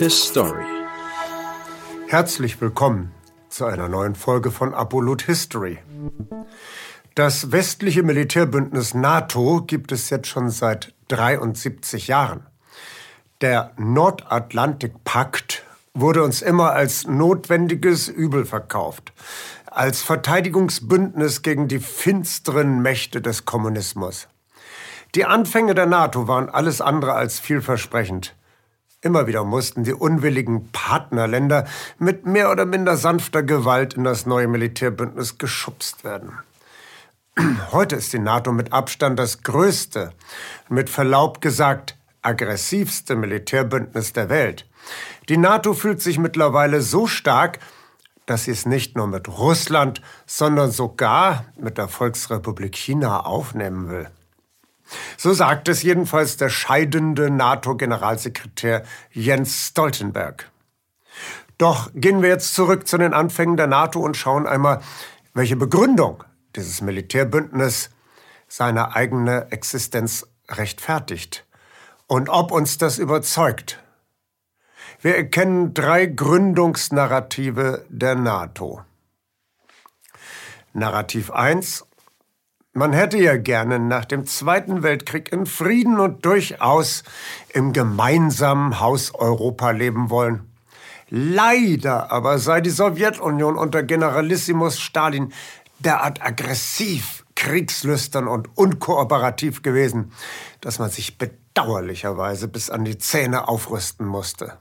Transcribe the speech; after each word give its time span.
His 0.00 0.20
Story. 0.20 0.64
Herzlich 2.08 2.60
willkommen 2.60 3.12
zu 3.48 3.66
einer 3.66 3.88
neuen 3.88 4.16
Folge 4.16 4.50
von 4.50 4.74
Apollut 4.74 5.22
History. 5.22 5.78
Das 7.14 7.52
westliche 7.52 8.02
Militärbündnis 8.02 8.94
NATO 8.94 9.62
gibt 9.64 9.92
es 9.92 10.10
jetzt 10.10 10.26
schon 10.26 10.50
seit 10.50 10.92
73 11.06 12.08
Jahren. 12.08 12.46
Der 13.40 13.70
Nordatlantikpakt 13.76 15.64
wurde 15.94 16.24
uns 16.24 16.42
immer 16.42 16.72
als 16.72 17.06
notwendiges 17.06 18.08
Übel 18.08 18.44
verkauft, 18.44 19.12
als 19.66 20.02
Verteidigungsbündnis 20.02 21.42
gegen 21.42 21.68
die 21.68 21.78
finsteren 21.78 22.82
Mächte 22.82 23.20
des 23.20 23.44
Kommunismus. 23.44 24.26
Die 25.14 25.26
Anfänge 25.26 25.76
der 25.76 25.86
NATO 25.86 26.26
waren 26.26 26.48
alles 26.48 26.80
andere 26.80 27.12
als 27.14 27.38
vielversprechend. 27.38 28.34
Immer 29.00 29.28
wieder 29.28 29.44
mussten 29.44 29.84
die 29.84 29.94
unwilligen 29.94 30.72
Partnerländer 30.72 31.66
mit 32.00 32.26
mehr 32.26 32.50
oder 32.50 32.66
minder 32.66 32.96
sanfter 32.96 33.44
Gewalt 33.44 33.94
in 33.94 34.02
das 34.02 34.26
neue 34.26 34.48
Militärbündnis 34.48 35.38
geschubst 35.38 36.02
werden. 36.02 36.32
Heute 37.70 37.94
ist 37.94 38.12
die 38.12 38.18
NATO 38.18 38.50
mit 38.50 38.72
Abstand 38.72 39.16
das 39.16 39.44
größte, 39.44 40.12
mit 40.68 40.90
Verlaub 40.90 41.40
gesagt 41.40 41.96
aggressivste 42.22 43.14
Militärbündnis 43.14 44.12
der 44.12 44.28
Welt. 44.30 44.66
Die 45.28 45.36
NATO 45.36 45.74
fühlt 45.74 46.02
sich 46.02 46.18
mittlerweile 46.18 46.80
so 46.80 47.06
stark, 47.06 47.60
dass 48.26 48.44
sie 48.44 48.50
es 48.50 48.66
nicht 48.66 48.96
nur 48.96 49.06
mit 49.06 49.28
Russland, 49.28 50.02
sondern 50.26 50.72
sogar 50.72 51.44
mit 51.56 51.78
der 51.78 51.86
Volksrepublik 51.86 52.74
China 52.74 53.20
aufnehmen 53.20 53.88
will. 53.88 54.08
So 55.16 55.32
sagt 55.32 55.68
es 55.68 55.82
jedenfalls 55.82 56.36
der 56.36 56.48
scheidende 56.48 57.30
NATO-Generalsekretär 57.30 58.84
Jens 59.12 59.68
Stoltenberg. 59.68 60.50
Doch 61.58 61.90
gehen 61.94 62.22
wir 62.22 62.28
jetzt 62.28 62.54
zurück 62.54 62.86
zu 62.86 62.98
den 62.98 63.12
Anfängen 63.12 63.56
der 63.56 63.66
NATO 63.66 64.00
und 64.00 64.16
schauen 64.16 64.46
einmal, 64.46 64.80
welche 65.34 65.56
Begründung 65.56 66.24
dieses 66.54 66.80
Militärbündnis 66.80 67.90
seine 68.46 68.94
eigene 68.94 69.50
Existenz 69.50 70.26
rechtfertigt 70.48 71.46
und 72.06 72.28
ob 72.28 72.52
uns 72.52 72.78
das 72.78 72.98
überzeugt. 72.98 73.82
Wir 75.00 75.16
erkennen 75.16 75.74
drei 75.74 76.06
Gründungsnarrative 76.06 77.84
der 77.88 78.14
NATO. 78.14 78.82
Narrativ 80.72 81.30
1 81.30 81.87
man 82.72 82.92
hätte 82.92 83.18
ja 83.18 83.36
gerne 83.36 83.78
nach 83.78 84.04
dem 84.04 84.26
Zweiten 84.26 84.82
Weltkrieg 84.82 85.32
in 85.32 85.46
Frieden 85.46 86.00
und 86.00 86.24
durchaus 86.24 87.02
im 87.52 87.72
gemeinsamen 87.72 88.80
Haus 88.80 89.14
Europa 89.14 89.70
leben 89.70 90.10
wollen. 90.10 90.48
Leider 91.10 92.12
aber 92.12 92.38
sei 92.38 92.60
die 92.60 92.70
Sowjetunion 92.70 93.56
unter 93.56 93.82
Generalissimus 93.82 94.78
Stalin 94.78 95.32
derart 95.78 96.24
aggressiv, 96.24 97.24
kriegslüstern 97.34 98.28
und 98.28 98.56
unkooperativ 98.58 99.62
gewesen, 99.62 100.12
dass 100.60 100.78
man 100.78 100.90
sich 100.90 101.16
bedauerlicherweise 101.18 102.48
bis 102.48 102.68
an 102.68 102.84
die 102.84 102.98
Zähne 102.98 103.48
aufrüsten 103.48 104.06
musste. 104.06 104.58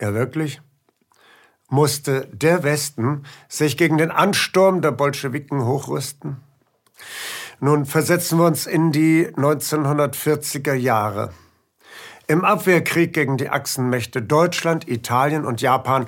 Ja, 0.00 0.14
wirklich? 0.14 0.60
Musste 1.68 2.28
der 2.32 2.62
Westen 2.62 3.24
sich 3.48 3.76
gegen 3.76 3.98
den 3.98 4.10
Ansturm 4.10 4.82
der 4.82 4.90
Bolschewiken 4.92 5.64
hochrüsten? 5.64 6.36
Nun 7.60 7.86
versetzen 7.86 8.38
wir 8.38 8.46
uns 8.46 8.66
in 8.66 8.92
die 8.92 9.28
1940er 9.28 10.74
Jahre. 10.74 11.30
Im 12.26 12.44
Abwehrkrieg 12.44 13.12
gegen 13.12 13.36
die 13.36 13.48
Achsenmächte 13.48 14.22
Deutschland, 14.22 14.88
Italien 14.88 15.44
und 15.44 15.60
Japan 15.60 16.06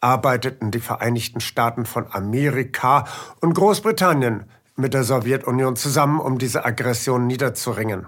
arbeiteten 0.00 0.70
die 0.70 0.80
Vereinigten 0.80 1.40
Staaten 1.40 1.86
von 1.86 2.06
Amerika 2.10 3.04
und 3.40 3.54
Großbritannien 3.54 4.44
mit 4.76 4.94
der 4.94 5.04
Sowjetunion 5.04 5.76
zusammen, 5.76 6.20
um 6.20 6.38
diese 6.38 6.64
Aggression 6.64 7.26
niederzuringen. 7.26 8.06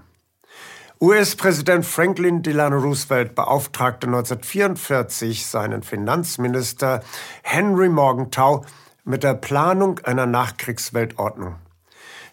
US-Präsident 1.03 1.87
Franklin 1.87 2.43
Delano 2.43 2.77
Roosevelt 2.77 3.34
beauftragte 3.34 4.06
1944 4.06 5.47
seinen 5.47 5.83
Finanzminister 5.83 7.03
Henry 7.43 7.88
Morgenthau 7.88 8.66
mit 9.05 9.22
der 9.22 9.33
Planung 9.33 10.00
einer 10.00 10.27
Nachkriegsweltordnung. 10.27 11.55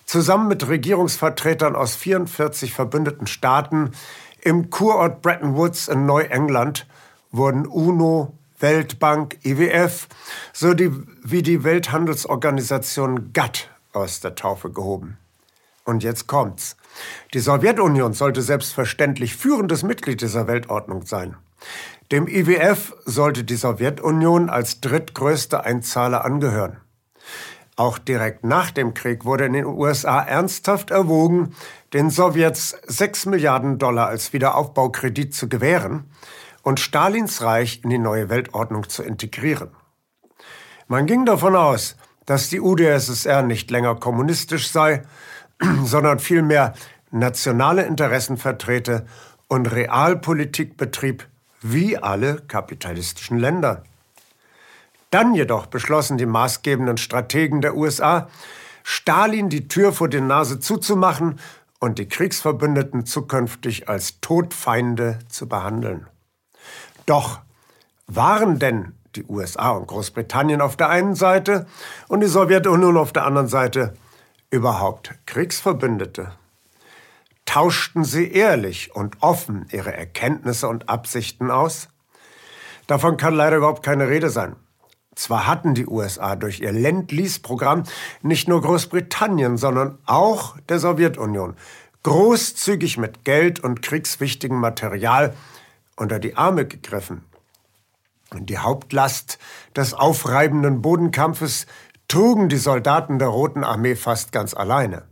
Zusammen 0.03 0.49
mit 0.49 0.67
Regierungsvertretern 0.67 1.77
aus 1.77 1.95
44 1.95 2.73
verbündeten 2.73 3.25
Staaten 3.25 3.91
im 4.41 4.69
Kurort 4.69 5.21
Bretton 5.21 5.55
Woods 5.55 5.87
in 5.87 6.05
Neuengland 6.05 6.87
wurden 7.31 7.65
UNO, 7.65 8.33
Weltbank, 8.59 9.37
IWF 9.45 10.09
sowie 10.51 10.91
wie 11.23 11.41
die 11.41 11.63
Welthandelsorganisation 11.63 13.31
GATT 13.31 13.69
aus 13.93 14.19
der 14.19 14.35
Taufe 14.35 14.71
gehoben. 14.71 15.17
Und 15.85 16.03
jetzt 16.03 16.27
kommt's. 16.27 16.75
Die 17.33 17.39
Sowjetunion 17.39 18.13
sollte 18.13 18.41
selbstverständlich 18.41 19.35
führendes 19.35 19.83
Mitglied 19.83 20.21
dieser 20.21 20.47
Weltordnung 20.47 21.05
sein. 21.05 21.35
Dem 22.11 22.27
IWF 22.27 22.95
sollte 23.05 23.43
die 23.43 23.55
Sowjetunion 23.55 24.49
als 24.49 24.79
drittgrößte 24.81 25.63
Einzahler 25.63 26.23
angehören. 26.23 26.77
Auch 27.75 27.99
direkt 27.99 28.43
nach 28.43 28.71
dem 28.71 28.93
Krieg 28.93 29.23
wurde 29.25 29.45
in 29.45 29.53
den 29.53 29.65
USA 29.65 30.21
ernsthaft 30.21 30.89
erwogen, 30.89 31.53
den 31.93 32.09
Sowjets 32.09 32.75
6 32.87 33.27
Milliarden 33.27 33.77
Dollar 33.77 34.07
als 34.07 34.33
Wiederaufbaukredit 34.33 35.35
zu 35.35 35.47
gewähren 35.47 36.09
und 36.63 36.79
Stalins 36.79 37.43
Reich 37.43 37.81
in 37.83 37.91
die 37.91 37.99
neue 37.99 38.29
Weltordnung 38.29 38.89
zu 38.89 39.03
integrieren. 39.03 39.69
Man 40.87 41.05
ging 41.05 41.25
davon 41.25 41.55
aus, 41.55 41.97
dass 42.25 42.49
die 42.49 42.61
UdSSR 42.61 43.43
nicht 43.43 43.69
länger 43.69 43.95
kommunistisch 43.95 44.69
sei, 44.69 45.03
sondern 45.83 46.19
vielmehr 46.19 46.73
nationale 47.11 47.83
Interessen 47.83 48.37
vertrete 48.37 49.05
und 49.47 49.71
Realpolitik 49.71 50.77
betrieb 50.77 51.27
wie 51.61 51.97
alle 51.97 52.37
kapitalistischen 52.47 53.39
Länder. 53.39 53.83
Dann 55.09 55.33
jedoch 55.33 55.67
beschlossen 55.67 56.17
die 56.17 56.25
maßgebenden 56.25 56.97
Strategen 56.97 57.61
der 57.61 57.75
USA, 57.75 58.27
Stalin 58.83 59.49
die 59.49 59.67
Tür 59.67 59.93
vor 59.93 60.09
die 60.09 60.21
Nase 60.21 60.59
zuzumachen 60.59 61.39
und 61.79 61.99
die 61.99 62.07
Kriegsverbündeten 62.07 63.05
zukünftig 63.05 63.87
als 63.89 64.19
Todfeinde 64.19 65.19
zu 65.29 65.47
behandeln. 65.47 66.07
Doch 67.05 67.39
waren 68.07 68.59
denn 68.59 68.93
die 69.15 69.25
USA 69.25 69.71
und 69.71 69.87
Großbritannien 69.87 70.61
auf 70.61 70.75
der 70.75 70.89
einen 70.89 71.15
Seite 71.15 71.67
und 72.07 72.21
die 72.21 72.27
Sowjetunion 72.27 72.97
auf 72.97 73.13
der 73.13 73.25
anderen 73.25 73.47
Seite 73.47 73.93
überhaupt 74.49 75.13
Kriegsverbündete? 75.25 76.33
Tauschten 77.45 78.03
sie 78.03 78.31
ehrlich 78.31 78.95
und 78.95 79.21
offen 79.21 79.67
ihre 79.71 79.93
Erkenntnisse 79.93 80.67
und 80.67 80.89
Absichten 80.89 81.49
aus? 81.49 81.87
Davon 82.87 83.17
kann 83.17 83.33
leider 83.33 83.57
überhaupt 83.57 83.83
keine 83.83 84.09
Rede 84.09 84.29
sein. 84.29 84.55
Zwar 85.15 85.47
hatten 85.47 85.73
die 85.73 85.87
USA 85.87 86.35
durch 86.35 86.59
ihr 86.59 86.71
Lend-Lease-Programm 86.71 87.83
nicht 88.21 88.47
nur 88.47 88.61
Großbritannien, 88.61 89.57
sondern 89.57 89.97
auch 90.05 90.57
der 90.69 90.79
Sowjetunion 90.79 91.55
großzügig 92.03 92.97
mit 92.97 93.25
Geld 93.25 93.59
und 93.59 93.81
kriegswichtigem 93.81 94.57
Material 94.57 95.33
unter 95.97 96.19
die 96.19 96.37
Arme 96.37 96.65
gegriffen. 96.65 97.25
Und 98.31 98.49
die 98.49 98.59
Hauptlast 98.59 99.39
des 99.75 99.93
aufreibenden 99.93 100.81
Bodenkampfes 100.81 101.65
trugen 102.07 102.49
die 102.49 102.57
Soldaten 102.57 103.19
der 103.19 103.27
Roten 103.27 103.63
Armee 103.63 103.95
fast 103.95 104.31
ganz 104.31 104.53
alleine, 104.53 105.03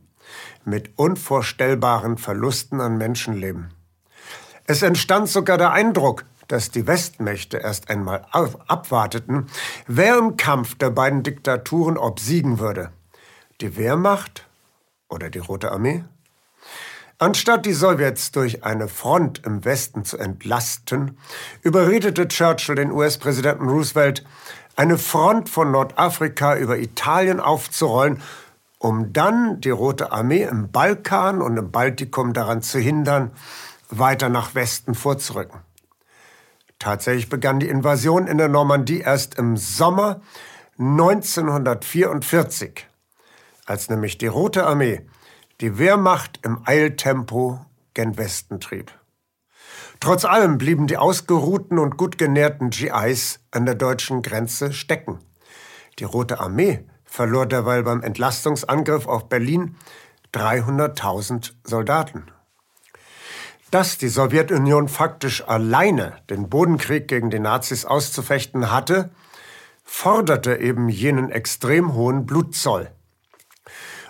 mit 0.64 0.98
unvorstellbaren 0.98 2.18
Verlusten 2.18 2.80
an 2.80 2.98
Menschenleben. 2.98 3.74
Es 4.66 4.82
entstand 4.82 5.30
sogar 5.30 5.58
der 5.58 5.72
Eindruck, 5.72 6.26
dass 6.48 6.72
die 6.72 6.88
Westmächte 6.88 7.58
erst 7.58 7.90
einmal 7.90 8.26
abwarteten, 8.32 9.48
wer 9.88 10.18
im 10.18 10.38
Kampf 10.38 10.76
der 10.76 10.92
beiden 10.92 11.24
Diktaturen 11.24 11.98
obsiegen 11.98 12.60
würde. 12.60 12.92
Die 13.62 13.78
Wehrmacht 13.78 14.48
oder 15.10 15.30
die 15.30 15.40
Rote 15.40 15.72
Armee? 15.72 16.04
Anstatt 17.18 17.66
die 17.66 17.74
Sowjets 17.74 18.32
durch 18.32 18.66
eine 18.66 18.90
Front 18.90 19.46
im 19.46 19.64
Westen 19.64 20.04
zu 20.04 20.18
entlasten, 20.18 21.18
überredete 21.62 22.28
Churchill 22.28 22.76
den 22.76 22.92
US-Präsidenten 22.92 23.70
Roosevelt, 23.70 24.26
eine 24.76 24.98
Front 24.98 25.50
von 25.50 25.72
Nordafrika 25.72 26.58
über 26.58 26.78
Italien 26.78 27.40
aufzurollen, 27.40 28.22
um 28.78 29.14
dann 29.14 29.62
die 29.62 29.70
Rote 29.70 30.12
Armee 30.12 30.44
im 30.44 30.72
Balkan 30.72 31.42
und 31.42 31.58
im 31.58 31.72
Baltikum 31.72 32.34
daran 32.34 32.62
zu 32.62 32.80
hindern, 32.80 33.32
weiter 33.90 34.30
nach 34.30 34.56
Westen 34.56 34.96
vorzurücken. 34.96 35.62
Tatsächlich 36.80 37.30
begann 37.30 37.60
die 37.60 37.70
Invasion 37.70 38.28
in 38.28 38.38
der 38.38 38.50
Normandie 38.50 39.00
erst 39.00 39.36
im 39.36 39.58
Sommer 39.58 40.22
1944, 40.78 42.88
als 43.66 43.90
nämlich 43.90 44.18
die 44.18 44.28
Rote 44.28 44.66
Armee 44.66 45.08
die 45.62 45.78
Wehrmacht 45.78 46.40
im 46.44 46.60
Eiltempo 46.66 47.66
gen 47.94 48.18
Westen 48.18 48.60
trieb. 48.60 48.92
Trotz 50.00 50.26
allem 50.26 50.58
blieben 50.58 50.88
die 50.88 50.98
ausgeruhten 50.98 51.80
und 51.80 51.98
gut 51.98 52.18
genährten 52.18 52.70
GIs 52.70 53.40
an 53.52 53.66
der 53.66 53.76
deutschen 53.76 54.22
Grenze 54.22 54.74
stecken. 54.74 55.20
Die 56.00 56.04
Rote 56.04 56.40
Armee 56.40 56.86
verlor 57.06 57.46
derweil 57.46 57.84
beim 57.84 58.02
Entlastungsangriff 58.02 59.08
auf 59.08 59.30
Berlin 59.30 59.78
300.000 60.34 61.54
Soldaten. 61.64 62.26
Dass 63.72 63.98
die 63.98 64.10
Sowjetunion 64.10 64.90
faktisch 64.90 65.48
alleine 65.48 66.18
den 66.30 66.50
Bodenkrieg 66.50 67.08
gegen 67.08 67.30
die 67.30 67.40
Nazis 67.40 67.86
auszufechten 67.86 68.72
hatte, 68.72 69.10
forderte 69.84 70.58
eben 70.58 70.90
jenen 70.90 71.32
extrem 71.32 71.94
hohen 71.94 72.26
Blutzoll. 72.26 72.92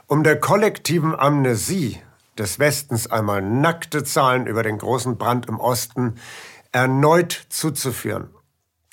Um 0.08 0.24
der 0.24 0.40
kollektiven 0.40 1.16
Amnesie 1.16 2.02
des 2.38 2.60
Westens 2.60 3.08
einmal 3.08 3.42
nackte 3.42 4.04
Zahlen 4.04 4.48
über 4.48 4.64
den 4.64 4.78
großen 4.78 5.18
Brand 5.18 5.48
im 5.48 5.60
Osten 5.60 6.16
erneut 6.72 7.46
zuzuführen. 7.50 8.30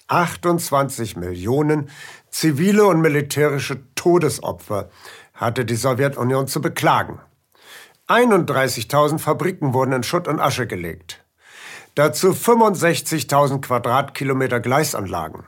28 0.09 1.17
Millionen 1.17 1.91
zivile 2.31 2.87
und 2.87 3.01
militärische 3.01 3.81
Todesopfer 3.95 4.91
hatte 5.35 5.65
die 5.65 5.77
Sowjetunion 5.77 6.47
zu 6.47 6.61
beklagen. 6.61 7.19
31.000 8.09 9.19
Fabriken 9.19 9.73
wurden 9.73 9.93
in 9.93 10.03
Schutt 10.03 10.29
und 10.29 10.41
Asche 10.41 10.67
gelegt. 10.67 11.25
Dazu 11.95 12.31
65.000 12.31 13.61
Quadratkilometer 13.61 14.61
Gleisanlagen, 14.61 15.45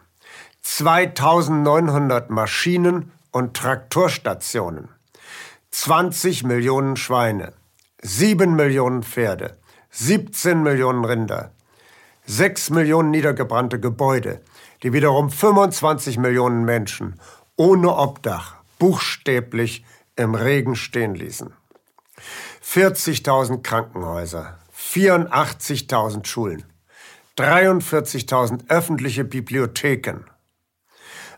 2.900 0.65 2.31
Maschinen 2.31 3.13
und 3.33 3.57
Traktorstationen, 3.57 4.89
20 5.71 6.45
Millionen 6.45 6.97
Schweine, 6.97 7.53
7 8.07 8.55
Millionen 8.55 9.03
Pferde, 9.03 9.57
17 9.89 10.63
Millionen 10.63 11.07
Rinder, 11.07 11.53
6 12.27 12.69
Millionen 12.69 13.11
niedergebrannte 13.11 13.81
Gebäude, 13.81 14.43
die 14.83 14.93
wiederum 14.93 15.31
25 15.31 16.19
Millionen 16.19 16.67
Menschen 16.67 17.19
ohne 17.57 17.97
Obdach 17.97 18.57
buchstäblich 18.79 19.87
im 20.17 20.35
Regen 20.35 20.77
stehen 20.77 21.15
ließen. 21.15 21.55
40.000 22.63 23.63
Krankenhäuser, 23.63 24.59
84.000 24.77 26.27
Schulen, 26.27 26.65
43.000 27.39 28.69
öffentliche 28.69 29.25
Bibliotheken. 29.25 30.27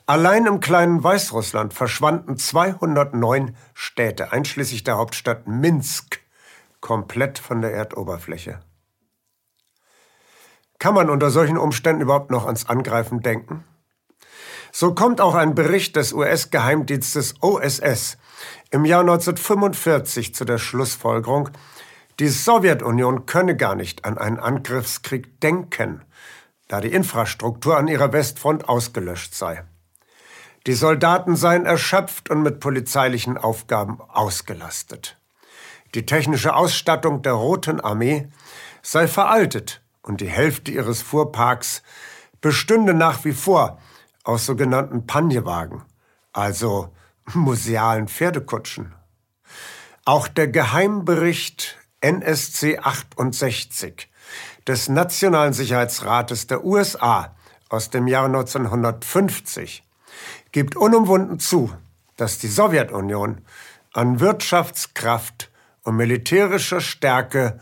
Allein 0.07 0.47
im 0.47 0.59
kleinen 0.59 1.05
Weißrussland 1.05 1.75
verschwanden 1.75 2.37
209 2.37 3.57
Städte, 3.73 4.33
einschließlich 4.33 4.83
der 4.83 4.97
Hauptstadt 4.97 5.47
Minsk, 5.47 6.26
komplett 6.87 7.41
von 7.41 7.63
der 7.63 7.73
Erdoberfläche. 7.73 8.61
Kann 10.79 10.95
man 10.95 11.11
unter 11.11 11.31
solchen 11.31 11.59
Umständen 11.59 12.03
überhaupt 12.03 12.31
noch 12.31 12.47
ans 12.47 12.69
Angreifen 12.69 13.23
denken? 13.23 13.65
So 14.71 14.95
kommt 14.95 15.21
auch 15.21 15.35
ein 15.35 15.57
Bericht 15.57 15.97
des 15.97 16.13
US-Geheimdienstes 16.13 17.43
OSS 17.43 18.19
im 18.71 18.85
Jahr 18.85 19.01
1945 19.01 20.33
zu 20.33 20.45
der 20.45 20.59
Schlussfolgerung, 20.59 21.51
die 22.21 22.29
Sowjetunion 22.29 23.27
könne 23.27 23.57
gar 23.57 23.75
nicht 23.75 24.05
an 24.05 24.17
einen 24.17 24.39
Angriffskrieg 24.39 25.41
denken, 25.41 26.03
da 26.69 26.81
die 26.81 26.93
Infrastruktur 26.93 27.77
an 27.77 27.89
ihrer 27.89 28.13
Westfront 28.13 28.69
ausgelöscht 28.69 29.35
sei. 29.35 29.65
Die 30.69 30.75
Soldaten 30.75 31.35
seien 31.35 31.67
erschöpft 31.67 32.31
und 32.31 32.43
mit 32.43 32.61
polizeilichen 32.61 33.39
Aufgaben 33.39 34.01
ausgelastet. 34.01 35.19
Die 35.95 36.07
technische 36.07 36.55
Ausstattung 36.55 37.23
der 37.23 37.33
Roten 37.33 37.81
Armee 37.81 38.29
sei 38.83 39.09
veraltet 39.09 39.83
und 40.03 40.21
die 40.21 40.29
Hälfte 40.29 40.71
ihres 40.71 41.03
Fuhrparks 41.03 41.83
bestünde 42.41 42.95
nach 42.95 43.25
wie 43.25 43.33
vor 43.33 43.81
aus 44.25 44.47
sogenannten 44.47 45.07
Panjewagen, 45.07 45.83
also 46.33 46.91
musealen 47.35 48.09
Pferdekutschen. 48.09 48.95
Auch 50.05 50.29
der 50.29 50.49
Geheimbericht 50.49 51.77
NSC 52.01 52.79
68 52.79 54.09
des 54.67 54.89
Nationalen 54.89 55.53
Sicherheitsrates 55.53 56.47
der 56.47 56.65
USA 56.65 57.35
aus 57.69 57.91
dem 57.91 58.07
Jahr 58.07 58.27
1950 58.27 59.83
gibt 60.53 60.77
unumwunden 60.77 61.39
zu, 61.41 61.73
dass 62.17 62.39
die 62.39 62.49
Sowjetunion 62.49 63.43
an 63.93 64.21
Wirtschaftskraft 64.21 65.51
und 65.87 65.97
militärischer 65.97 66.81
Stärke 66.81 67.61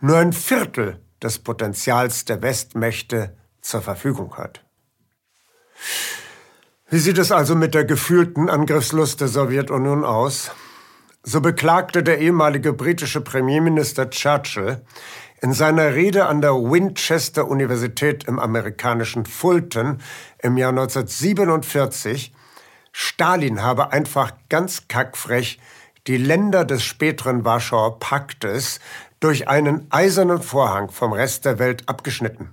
nur 0.00 0.16
ein 0.16 0.32
Viertel 0.32 1.00
des 1.22 1.38
Potenzials 1.38 2.24
der 2.24 2.42
Westmächte 2.42 3.36
zur 3.60 3.82
Verfügung 3.82 4.36
hat. 4.36 4.64
Wie 6.88 6.98
sieht 6.98 7.18
es 7.18 7.32
also 7.32 7.56
mit 7.56 7.74
der 7.74 7.84
gefühlten 7.84 8.48
Angriffslust 8.48 9.20
der 9.20 9.28
Sowjetunion 9.28 10.04
aus? 10.04 10.52
So 11.22 11.40
beklagte 11.40 12.02
der 12.02 12.18
ehemalige 12.18 12.72
britische 12.72 13.22
Premierminister 13.22 14.10
Churchill 14.10 14.82
in 15.40 15.52
seiner 15.52 15.94
Rede 15.94 16.26
an 16.26 16.40
der 16.40 16.52
Winchester 16.52 17.48
Universität 17.48 18.24
im 18.24 18.38
amerikanischen 18.38 19.26
Fulton 19.26 20.00
im 20.38 20.56
Jahr 20.56 20.70
1947, 20.70 22.32
Stalin 22.92 23.62
habe 23.62 23.92
einfach 23.92 24.32
ganz 24.48 24.86
kackfrech 24.86 25.58
die 26.06 26.18
Länder 26.18 26.64
des 26.64 26.84
späteren 26.84 27.44
Warschauer 27.44 27.98
Paktes 27.98 28.80
durch 29.20 29.48
einen 29.48 29.86
eisernen 29.90 30.42
Vorhang 30.42 30.90
vom 30.90 31.12
Rest 31.12 31.44
der 31.44 31.58
Welt 31.58 31.88
abgeschnitten. 31.88 32.52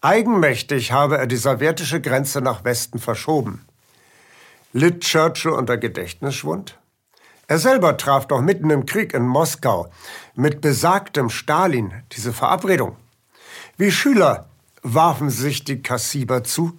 Eigenmächtig 0.00 0.92
habe 0.92 1.18
er 1.18 1.26
die 1.26 1.36
sowjetische 1.36 2.00
Grenze 2.00 2.40
nach 2.40 2.64
Westen 2.64 2.98
verschoben. 2.98 3.66
Litt 4.72 5.00
Churchill 5.00 5.52
unter 5.52 5.76
Gedächtnisschwund? 5.76 6.78
Er 7.46 7.58
selber 7.58 7.96
traf 7.96 8.26
doch 8.26 8.40
mitten 8.40 8.70
im 8.70 8.86
Krieg 8.86 9.12
in 9.12 9.26
Moskau 9.26 9.90
mit 10.34 10.60
besagtem 10.60 11.30
Stalin 11.30 11.92
diese 12.12 12.32
Verabredung. 12.32 12.96
Wie 13.76 13.90
Schüler 13.90 14.48
warfen 14.82 15.30
sich 15.30 15.64
die 15.64 15.82
Kassiber 15.82 16.44
zu, 16.44 16.78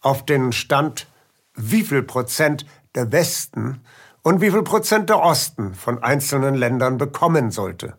auf 0.00 0.24
den 0.24 0.52
Stand, 0.52 1.06
wie 1.54 1.82
viel 1.82 2.02
Prozent 2.02 2.66
der 2.94 3.12
Westen 3.12 3.80
und 4.22 4.40
wie 4.40 4.50
viel 4.50 4.62
Prozent 4.62 5.08
der 5.08 5.20
Osten 5.20 5.74
von 5.74 6.02
einzelnen 6.02 6.54
Ländern 6.54 6.98
bekommen 6.98 7.50
sollte. 7.50 7.96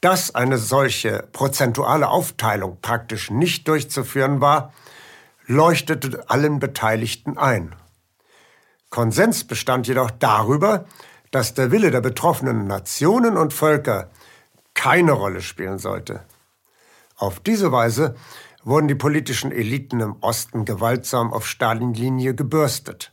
Dass 0.00 0.34
eine 0.34 0.58
solche 0.58 1.28
prozentuale 1.32 2.08
Aufteilung 2.08 2.78
praktisch 2.80 3.30
nicht 3.30 3.68
durchzuführen 3.68 4.40
war, 4.40 4.72
leuchtete 5.46 6.28
allen 6.30 6.58
Beteiligten 6.58 7.36
ein. 7.36 7.74
Konsens 8.88 9.44
bestand 9.44 9.86
jedoch 9.86 10.10
darüber, 10.10 10.86
dass 11.30 11.54
der 11.54 11.70
Wille 11.70 11.90
der 11.90 12.00
betroffenen 12.00 12.66
Nationen 12.66 13.36
und 13.36 13.52
Völker 13.52 14.10
keine 14.74 15.12
Rolle 15.12 15.42
spielen 15.42 15.78
sollte. 15.78 16.24
Auf 17.16 17.40
diese 17.40 17.70
Weise 17.70 18.16
wurden 18.64 18.88
die 18.88 18.94
politischen 18.94 19.52
Eliten 19.52 20.00
im 20.00 20.16
Osten 20.22 20.64
gewaltsam 20.64 21.32
auf 21.32 21.46
Stalin-Linie 21.46 22.34
gebürstet 22.34 23.12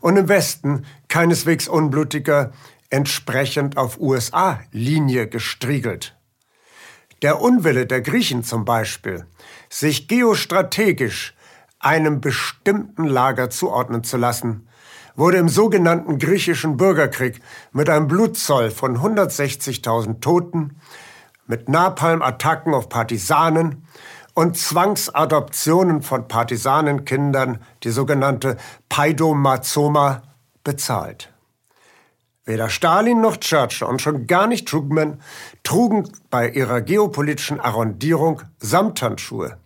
und 0.00 0.16
im 0.16 0.28
Westen 0.28 0.84
keineswegs 1.08 1.68
unblutiger 1.68 2.52
entsprechend 2.90 3.76
auf 3.76 3.98
USA-Linie 3.98 5.26
gestriegelt. 5.26 6.16
Der 7.22 7.40
Unwille 7.40 7.86
der 7.86 8.00
Griechen 8.00 8.42
zum 8.42 8.64
Beispiel, 8.64 9.26
sich 9.68 10.08
geostrategisch 10.08 11.34
einem 11.78 12.20
bestimmten 12.20 13.06
Lager 13.06 13.48
zuordnen 13.50 14.04
zu 14.04 14.16
lassen, 14.16 14.68
wurde 15.14 15.38
im 15.38 15.48
sogenannten 15.48 16.18
griechischen 16.18 16.76
Bürgerkrieg 16.76 17.40
mit 17.72 17.88
einem 17.88 18.08
Blutzoll 18.08 18.70
von 18.70 18.98
160.000 18.98 20.20
Toten, 20.20 20.80
mit 21.46 21.68
Napalm-Attacken 21.68 22.72
auf 22.72 22.88
Partisanen 22.88 23.84
und 24.34 24.56
Zwangsadoptionen 24.56 26.02
von 26.02 26.28
Partisanenkindern, 26.28 27.58
die 27.82 27.90
sogenannte 27.90 28.56
Paidomazoma, 28.88 30.22
bezahlt. 30.64 31.32
Weder 32.44 32.70
Stalin 32.70 33.20
noch 33.20 33.36
Churchill 33.36 33.86
und 33.86 34.02
schon 34.02 34.26
gar 34.26 34.46
nicht 34.46 34.66
Truman 34.66 35.20
trugen 35.62 36.10
bei 36.30 36.48
ihrer 36.48 36.80
geopolitischen 36.80 37.60
Arrondierung 37.60 38.42
Samthandschuhe. 38.58 39.58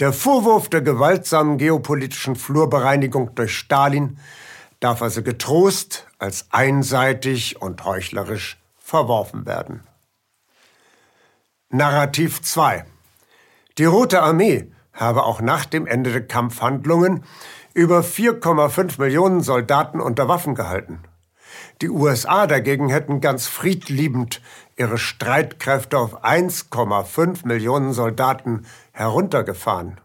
Der 0.00 0.12
Vorwurf 0.12 0.68
der 0.68 0.82
gewaltsamen 0.82 1.56
geopolitischen 1.56 2.34
Flurbereinigung 2.34 3.34
durch 3.36 3.56
Stalin 3.56 4.18
darf 4.80 5.02
also 5.02 5.22
getrost 5.22 6.06
als 6.18 6.46
einseitig 6.50 7.62
und 7.62 7.84
heuchlerisch 7.84 8.58
verworfen 8.76 9.46
werden. 9.46 9.84
Narrativ 11.70 12.42
2 12.42 12.84
Die 13.76 13.86
Rote 13.86 14.22
Armee 14.22 14.70
habe 14.92 15.24
auch 15.24 15.40
nach 15.40 15.64
dem 15.64 15.88
Ende 15.88 16.12
der 16.12 16.24
Kampfhandlungen 16.24 17.24
über 17.72 18.02
4,5 18.02 19.00
Millionen 19.00 19.40
Soldaten 19.40 20.00
unter 20.00 20.28
Waffen 20.28 20.54
gehalten. 20.54 21.00
Die 21.82 21.88
USA 21.88 22.46
dagegen 22.46 22.88
hätten 22.88 23.20
ganz 23.20 23.48
friedliebend 23.48 24.40
ihre 24.76 24.96
Streitkräfte 24.96 25.98
auf 25.98 26.24
1,5 26.24 27.48
Millionen 27.48 27.92
Soldaten 27.92 28.64
heruntergefahren. 28.92 30.00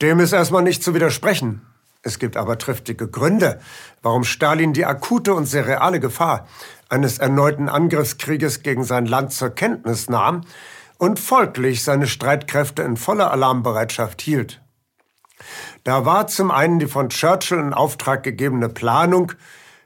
Dem 0.00 0.20
ist 0.20 0.32
erstmal 0.32 0.62
nicht 0.62 0.84
zu 0.84 0.94
widersprechen. 0.94 1.66
Es 2.02 2.20
gibt 2.20 2.36
aber 2.36 2.56
triftige 2.56 3.08
Gründe, 3.08 3.60
warum 4.00 4.22
Stalin 4.22 4.72
die 4.72 4.86
akute 4.86 5.34
und 5.34 5.46
sehr 5.46 5.66
reale 5.66 5.98
Gefahr 5.98 6.46
eines 6.88 7.18
erneuten 7.18 7.68
Angriffskrieges 7.68 8.62
gegen 8.62 8.84
sein 8.84 9.06
Land 9.06 9.32
zur 9.32 9.50
Kenntnis 9.50 10.08
nahm 10.08 10.42
und 10.98 11.18
folglich 11.18 11.82
seine 11.82 12.06
Streitkräfte 12.06 12.82
in 12.82 12.96
voller 12.96 13.30
Alarmbereitschaft 13.30 14.20
hielt. 14.20 14.60
Da 15.84 16.04
war 16.04 16.26
zum 16.26 16.50
einen 16.50 16.80
die 16.80 16.86
von 16.86 17.08
Churchill 17.08 17.58
in 17.58 17.72
Auftrag 17.72 18.24
gegebene 18.24 18.68
Planung 18.68 19.32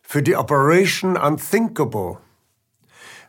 für 0.02 0.22
die 0.22 0.36
Operation 0.36 1.16
Unthinkable. 1.16 2.18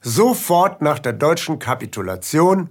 Sofort 0.01 0.81
nach 0.81 0.99
der 0.99 1.13
deutschen 1.13 1.59
Kapitulation 1.59 2.69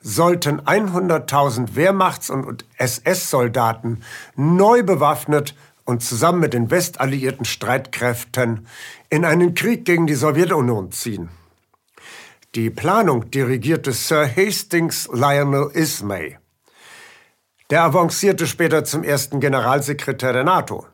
sollten 0.00 0.60
100.000 0.60 1.74
Wehrmachts- 1.74 2.30
und 2.30 2.64
SS-Soldaten 2.78 4.02
neu 4.34 4.82
bewaffnet 4.82 5.54
und 5.84 6.02
zusammen 6.02 6.40
mit 6.40 6.54
den 6.54 6.70
westalliierten 6.70 7.44
Streitkräften 7.44 8.66
in 9.08 9.24
einen 9.24 9.54
Krieg 9.54 9.84
gegen 9.84 10.06
die 10.06 10.14
Sowjetunion 10.14 10.92
ziehen. 10.92 11.28
Die 12.56 12.68
Planung 12.68 13.30
dirigierte 13.30 13.92
Sir 13.92 14.28
Hastings 14.28 15.08
Lionel 15.12 15.70
Ismay. 15.72 16.36
Der 17.70 17.84
avancierte 17.84 18.48
später 18.48 18.82
zum 18.82 19.04
ersten 19.04 19.38
Generalsekretär 19.38 20.32
der 20.32 20.42
NATO. 20.42 20.84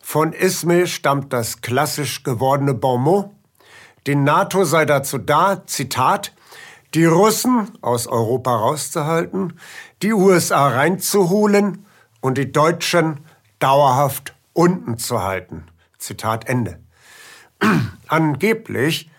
Von 0.00 0.32
Ismay 0.32 0.86
stammt 0.86 1.32
das 1.32 1.60
klassisch 1.60 2.22
gewordene 2.22 2.72
Bonmot, 2.72 3.30
die 4.06 4.14
NATO 4.14 4.62
sei 4.62 4.84
dazu 4.84 5.18
da, 5.18 5.66
Zitat, 5.66 6.32
die 6.94 7.04
Russen 7.04 7.76
aus 7.80 8.06
Europa 8.06 8.54
rauszuhalten, 8.54 9.58
die 10.02 10.12
USA 10.12 10.68
reinzuholen 10.68 11.84
und 12.20 12.38
die 12.38 12.52
Deutschen 12.52 13.26
dauerhaft 13.58 14.36
unten 14.52 14.98
zu 14.98 15.20
halten. 15.20 15.64
Zitat 15.98 16.48
Ende. 16.48 16.78
Angeblich 18.06 19.10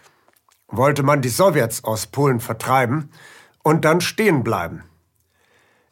wollte 0.67 1.03
man 1.03 1.21
die 1.21 1.29
Sowjets 1.29 1.83
aus 1.83 2.07
Polen 2.07 2.39
vertreiben 2.39 3.11
und 3.63 3.85
dann 3.85 4.01
stehen 4.01 4.43
bleiben. 4.43 4.83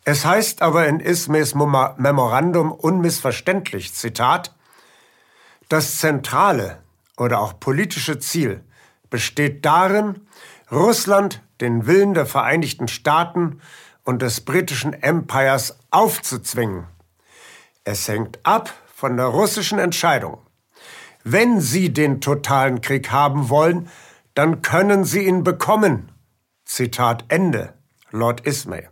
Es 0.03 0.25
heißt 0.25 0.61
aber 0.61 0.87
in 0.87 0.99
Ismays 0.99 1.55
Memorandum 1.55 2.71
unmissverständlich, 2.71 3.93
Zitat, 3.93 4.53
das 5.67 5.97
zentrale 5.97 6.83
oder 7.17 7.39
auch 7.39 7.59
politische 7.59 8.19
Ziel 8.19 8.63
besteht 9.09 9.65
darin, 9.65 10.27
Russland 10.71 11.41
den 11.61 11.87
Willen 11.87 12.13
der 12.13 12.25
Vereinigten 12.25 12.87
Staaten 12.87 13.61
und 14.03 14.21
des 14.21 14.41
britischen 14.41 14.93
Empires 14.93 15.79
aufzuzwingen. 15.89 16.85
Es 17.83 18.07
hängt 18.07 18.39
ab 18.43 18.73
von 18.93 19.17
der 19.17 19.27
russischen 19.27 19.79
Entscheidung. 19.79 20.39
Wenn 21.23 21.59
sie 21.59 21.91
den 21.91 22.21
totalen 22.21 22.81
Krieg 22.81 23.11
haben 23.11 23.49
wollen, 23.49 23.89
dann 24.35 24.61
können 24.61 25.05
sie 25.05 25.25
ihn 25.25 25.43
bekommen. 25.43 26.11
Zitat 26.65 27.25
Ende, 27.29 27.73
Lord 28.11 28.41
Ismay. 28.45 28.87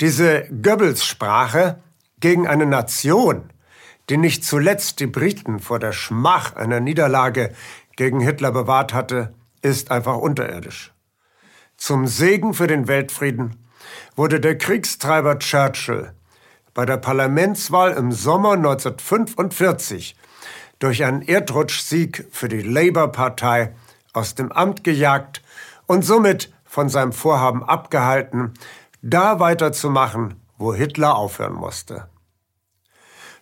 Diese 0.00 0.48
Goebbels-Sprache 0.48 1.80
gegen 2.20 2.46
eine 2.46 2.66
Nation, 2.66 3.50
die 4.08 4.16
nicht 4.16 4.44
zuletzt 4.44 5.00
die 5.00 5.06
Briten 5.06 5.60
vor 5.60 5.78
der 5.78 5.92
Schmach 5.92 6.56
einer 6.56 6.80
Niederlage 6.80 7.54
gegen 7.96 8.20
Hitler 8.20 8.52
bewahrt 8.52 8.92
hatte, 8.92 9.34
ist 9.62 9.90
einfach 9.90 10.16
unterirdisch. 10.16 10.92
Zum 11.76 12.06
Segen 12.06 12.54
für 12.54 12.66
den 12.66 12.88
Weltfrieden 12.88 13.56
wurde 14.14 14.40
der 14.40 14.56
Kriegstreiber 14.56 15.38
Churchill 15.38 16.12
bei 16.72 16.86
der 16.86 16.96
Parlamentswahl 16.98 17.92
im 17.92 18.12
Sommer 18.12 18.52
1945 18.52 20.16
durch 20.78 21.04
einen 21.04 21.22
Erdrutschsieg 21.22 22.26
für 22.30 22.48
die 22.48 22.60
Labour-Partei 22.62 23.74
aus 24.16 24.34
dem 24.34 24.50
Amt 24.50 24.84
gejagt 24.84 25.42
und 25.86 26.04
somit 26.04 26.52
von 26.64 26.88
seinem 26.88 27.12
Vorhaben 27.12 27.62
abgehalten, 27.62 28.54
da 29.02 29.38
weiterzumachen, 29.40 30.40
wo 30.58 30.74
Hitler 30.74 31.16
aufhören 31.16 31.54
musste. 31.54 32.08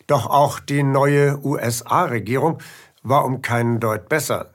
Doch 0.06 0.26
auch 0.26 0.60
die 0.60 0.82
neue 0.82 1.38
USA-Regierung 1.44 2.58
war 3.02 3.24
um 3.24 3.40
keinen 3.40 3.80
Deut 3.80 4.08
besser. 4.08 4.50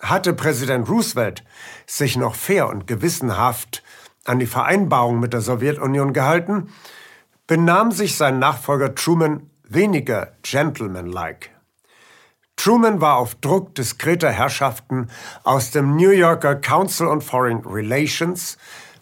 Hatte 0.00 0.32
Präsident 0.32 0.88
Roosevelt 0.88 1.44
sich 1.86 2.16
noch 2.16 2.34
fair 2.34 2.68
und 2.68 2.86
gewissenhaft 2.86 3.82
an 4.24 4.38
die 4.38 4.46
Vereinbarung 4.46 5.20
mit 5.20 5.32
der 5.32 5.40
Sowjetunion 5.40 6.12
gehalten, 6.12 6.72
benahm 7.46 7.90
sich 7.92 8.16
sein 8.16 8.38
Nachfolger 8.38 8.94
Truman 8.94 9.50
weniger 9.64 10.32
gentlemanlike. 10.42 11.50
Truman 12.62 13.00
war 13.00 13.16
auf 13.16 13.36
Druck 13.36 13.74
diskreter 13.74 14.30
Herrschaften 14.30 15.08
aus 15.44 15.70
dem 15.70 15.96
New 15.96 16.10
Yorker 16.10 16.56
Council 16.56 17.06
on 17.06 17.22
Foreign 17.22 17.64
Relations 17.64 18.58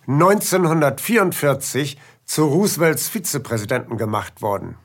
1944 0.07 1.99
zu 2.25 2.45
Roosevelts 2.45 3.09
Vizepräsidenten 3.09 3.97
gemacht 3.97 4.43
worden. 4.43 4.77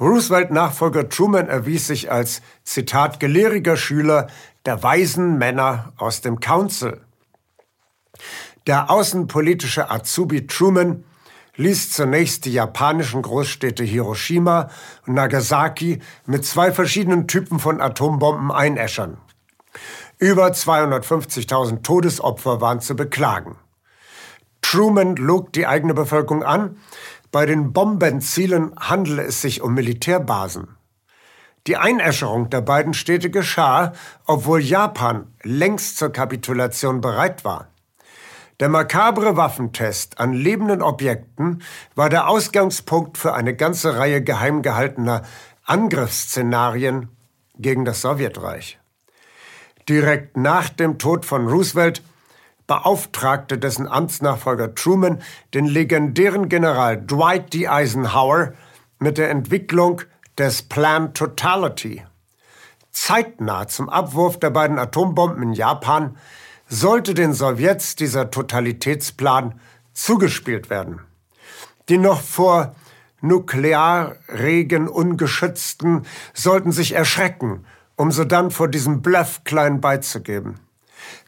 Roosevelt-Nachfolger 0.00 1.10
Truman 1.10 1.48
erwies 1.48 1.86
sich 1.86 2.10
als, 2.10 2.40
Zitat, 2.64 3.20
gelehriger 3.20 3.76
Schüler 3.76 4.28
der 4.64 4.82
weisen 4.82 5.36
Männer 5.36 5.92
aus 5.98 6.22
dem 6.22 6.40
Council. 6.40 7.02
Der 8.66 8.90
außenpolitische 8.90 9.90
Azubi 9.90 10.46
Truman 10.46 11.04
ließ 11.56 11.90
zunächst 11.90 12.44
die 12.44 12.52
japanischen 12.52 13.22
Großstädte 13.22 13.84
Hiroshima 13.84 14.70
und 15.06 15.14
Nagasaki 15.14 16.00
mit 16.26 16.44
zwei 16.44 16.72
verschiedenen 16.72 17.26
Typen 17.26 17.58
von 17.58 17.80
Atombomben 17.80 18.52
einäschern. 18.52 19.18
Über 20.18 20.48
250.000 20.48 21.82
Todesopfer 21.82 22.60
waren 22.60 22.80
zu 22.80 22.96
beklagen. 22.96 23.56
Truman 24.62 25.16
log 25.16 25.52
die 25.52 25.66
eigene 25.66 25.94
Bevölkerung 25.94 26.42
an, 26.42 26.76
bei 27.30 27.44
den 27.44 27.72
Bombenzielen 27.72 28.72
handele 28.78 29.24
es 29.24 29.42
sich 29.42 29.60
um 29.60 29.74
Militärbasen. 29.74 30.76
Die 31.66 31.76
Einäscherung 31.76 32.48
der 32.48 32.60
beiden 32.60 32.94
Städte 32.94 33.28
geschah, 33.28 33.92
obwohl 34.24 34.60
Japan 34.62 35.26
längst 35.42 35.98
zur 35.98 36.10
Kapitulation 36.10 37.00
bereit 37.00 37.44
war. 37.44 37.68
Der 38.58 38.70
makabre 38.70 39.36
Waffentest 39.36 40.18
an 40.18 40.32
lebenden 40.32 40.80
Objekten 40.80 41.62
war 41.94 42.08
der 42.08 42.28
Ausgangspunkt 42.28 43.18
für 43.18 43.34
eine 43.34 43.54
ganze 43.54 43.98
Reihe 43.98 44.22
geheim 44.22 44.62
gehaltener 44.62 45.22
Angriffsszenarien 45.64 47.10
gegen 47.58 47.84
das 47.84 48.00
Sowjetreich. 48.00 48.78
Direkt 49.90 50.38
nach 50.38 50.70
dem 50.70 50.98
Tod 50.98 51.26
von 51.26 51.46
Roosevelt 51.48 52.02
beauftragte 52.66 53.58
dessen 53.58 53.86
Amtsnachfolger 53.86 54.74
Truman 54.74 55.20
den 55.52 55.66
legendären 55.66 56.48
General 56.48 56.96
Dwight 56.96 57.52
D. 57.52 57.68
Eisenhower 57.68 58.54
mit 58.98 59.18
der 59.18 59.30
Entwicklung 59.30 60.00
des 60.38 60.62
Plan 60.62 61.12
Totality. 61.12 62.04
Zeitnah 62.90 63.68
zum 63.68 63.90
Abwurf 63.90 64.38
der 64.40 64.50
beiden 64.50 64.78
Atombomben 64.78 65.42
in 65.42 65.52
Japan 65.52 66.16
sollte 66.68 67.14
den 67.14 67.32
Sowjets 67.32 67.96
dieser 67.96 68.30
Totalitätsplan 68.30 69.60
zugespielt 69.92 70.70
werden. 70.70 71.00
Die 71.88 71.98
noch 71.98 72.20
vor 72.20 72.74
Nuklearregen 73.20 74.88
ungeschützten 74.88 76.06
sollten 76.34 76.72
sich 76.72 76.92
erschrecken, 76.92 77.64
um 77.96 78.10
sodann 78.12 78.50
vor 78.50 78.68
diesem 78.68 79.02
Bluff 79.02 79.44
klein 79.44 79.80
beizugeben. 79.80 80.60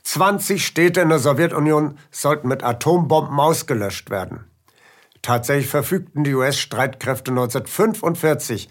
20 0.02 0.64
Städte 0.64 1.00
in 1.00 1.09
der 1.09 1.18
Sowjetunion 1.18 1.99
sollten 2.11 2.49
mit 2.49 2.62
Atombomben 2.62 3.38
ausgelöscht 3.38 4.11
werden. 4.11 4.45
Tatsächlich 5.23 5.68
verfügten 5.68 6.25
die 6.25 6.35
US-Streitkräfte 6.35 7.30
1945 7.30 8.68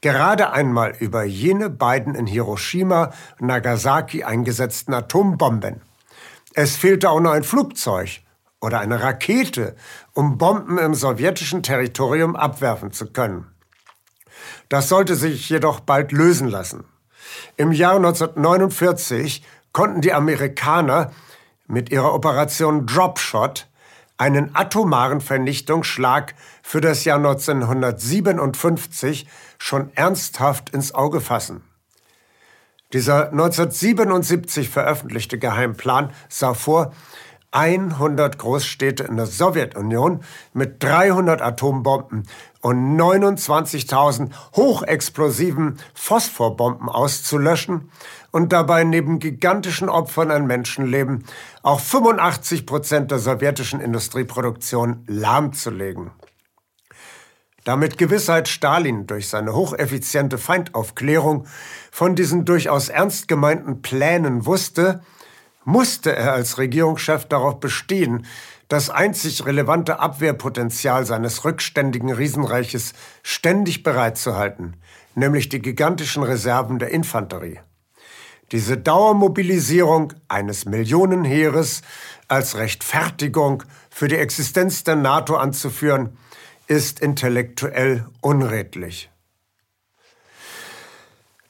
gerade 0.00 0.52
einmal 0.52 0.94
über 0.98 1.24
jene 1.24 1.70
beiden 1.70 2.14
in 2.14 2.26
Hiroshima 2.26 3.12
und 3.40 3.48
Nagasaki 3.48 4.24
eingesetzten 4.24 4.94
Atombomben. 4.94 5.82
Es 6.54 6.76
fehlte 6.76 7.10
auch 7.10 7.20
noch 7.20 7.32
ein 7.32 7.44
Flugzeug 7.44 8.22
oder 8.60 8.80
eine 8.80 9.02
Rakete, 9.02 9.76
um 10.14 10.38
Bomben 10.38 10.78
im 10.78 10.94
sowjetischen 10.94 11.62
Territorium 11.62 12.36
abwerfen 12.36 12.92
zu 12.92 13.12
können. 13.12 13.46
Das 14.68 14.88
sollte 14.88 15.16
sich 15.16 15.48
jedoch 15.48 15.80
bald 15.80 16.12
lösen 16.12 16.48
lassen. 16.48 16.84
Im 17.56 17.72
Jahr 17.72 17.96
1949 17.96 19.42
konnten 19.72 20.00
die 20.00 20.12
Amerikaner 20.12 21.10
mit 21.66 21.90
ihrer 21.90 22.14
Operation 22.14 22.86
Dropshot 22.86 23.66
einen 24.16 24.54
atomaren 24.54 25.20
Vernichtungsschlag 25.20 26.36
für 26.62 26.80
das 26.80 27.04
Jahr 27.04 27.18
1957 27.18 29.28
schon 29.58 29.90
ernsthaft 29.94 30.70
ins 30.70 30.94
Auge 30.94 31.20
fassen. 31.20 31.67
Dieser 32.94 33.32
1977 33.32 34.70
veröffentlichte 34.70 35.38
Geheimplan 35.38 36.10
sah 36.30 36.54
vor, 36.54 36.92
100 37.50 38.38
Großstädte 38.38 39.04
in 39.04 39.16
der 39.16 39.26
Sowjetunion 39.26 40.20
mit 40.54 40.82
300 40.82 41.42
Atombomben 41.42 42.24
und 42.60 42.98
29.000 42.98 44.30
hochexplosiven 44.56 45.78
Phosphorbomben 45.94 46.88
auszulöschen 46.88 47.90
und 48.30 48.54
dabei 48.54 48.84
neben 48.84 49.18
gigantischen 49.18 49.90
Opfern 49.90 50.30
an 50.30 50.46
Menschenleben 50.46 51.24
auch 51.62 51.80
85 51.80 52.64
Prozent 52.64 53.10
der 53.10 53.18
sowjetischen 53.18 53.80
Industrieproduktion 53.80 55.04
lahmzulegen. 55.06 56.10
Damit 57.64 57.98
Gewissheit 57.98 58.48
Stalin 58.48 59.06
durch 59.06 59.28
seine 59.28 59.54
hocheffiziente 59.54 60.38
Feindaufklärung 60.38 61.46
von 61.90 62.14
diesen 62.14 62.44
durchaus 62.44 62.88
ernst 62.88 63.28
gemeinten 63.28 63.82
Plänen 63.82 64.46
wusste, 64.46 65.02
musste 65.64 66.16
er 66.16 66.32
als 66.32 66.56
Regierungschef 66.56 67.26
darauf 67.26 67.60
bestehen, 67.60 68.26
das 68.68 68.90
einzig 68.90 69.44
relevante 69.46 69.98
Abwehrpotenzial 69.98 71.04
seines 71.06 71.44
rückständigen 71.44 72.12
Riesenreiches 72.12 72.92
ständig 73.22 73.82
bereitzuhalten, 73.82 74.76
nämlich 75.14 75.48
die 75.48 75.60
gigantischen 75.60 76.22
Reserven 76.22 76.78
der 76.78 76.90
Infanterie. 76.90 77.60
Diese 78.52 78.78
Dauermobilisierung 78.78 80.14
eines 80.28 80.64
Millionenheeres 80.64 81.82
als 82.28 82.56
Rechtfertigung 82.56 83.62
für 83.90 84.08
die 84.08 84.16
Existenz 84.16 84.84
der 84.84 84.96
NATO 84.96 85.36
anzuführen, 85.36 86.16
ist 86.68 87.00
intellektuell 87.00 88.06
unredlich. 88.20 89.10